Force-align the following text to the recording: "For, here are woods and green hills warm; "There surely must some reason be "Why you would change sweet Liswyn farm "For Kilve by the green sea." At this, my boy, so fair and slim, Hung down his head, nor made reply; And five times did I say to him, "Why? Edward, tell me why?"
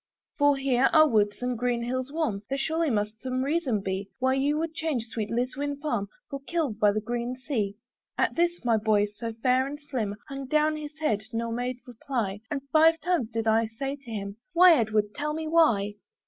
"For, 0.35 0.57
here 0.57 0.89
are 0.93 1.07
woods 1.07 1.43
and 1.43 1.55
green 1.55 1.83
hills 1.83 2.11
warm; 2.11 2.41
"There 2.49 2.57
surely 2.57 2.89
must 2.89 3.21
some 3.21 3.43
reason 3.43 3.81
be 3.81 4.09
"Why 4.17 4.33
you 4.33 4.57
would 4.57 4.73
change 4.73 5.05
sweet 5.05 5.29
Liswyn 5.29 5.79
farm 5.79 6.07
"For 6.27 6.39
Kilve 6.47 6.79
by 6.79 6.91
the 6.91 6.99
green 6.99 7.35
sea." 7.35 7.75
At 8.17 8.35
this, 8.35 8.65
my 8.65 8.77
boy, 8.77 9.05
so 9.05 9.31
fair 9.31 9.67
and 9.67 9.79
slim, 9.79 10.15
Hung 10.27 10.47
down 10.47 10.75
his 10.75 10.97
head, 10.97 11.25
nor 11.31 11.51
made 11.51 11.77
reply; 11.85 12.41
And 12.49 12.63
five 12.73 12.99
times 12.99 13.29
did 13.29 13.45
I 13.45 13.67
say 13.67 13.95
to 13.95 14.09
him, 14.09 14.37
"Why? 14.53 14.73
Edward, 14.73 15.13
tell 15.13 15.35
me 15.35 15.47
why?" 15.47 15.97